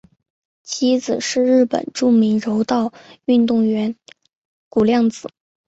[0.63, 2.91] 妻子是日本著名柔道
[3.25, 3.95] 运动员
[4.67, 5.29] 谷亮子。